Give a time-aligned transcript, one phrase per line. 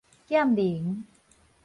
[0.25, 1.03] 劍靈